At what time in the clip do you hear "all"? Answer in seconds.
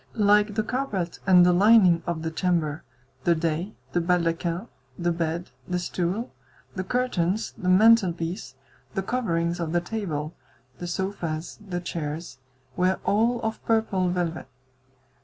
13.05-13.41